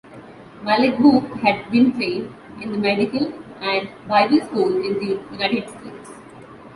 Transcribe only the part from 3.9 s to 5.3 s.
Bible school in the